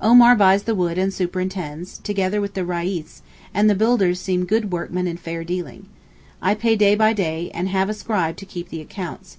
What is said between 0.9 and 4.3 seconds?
and superintends, together with the Reis, and the builders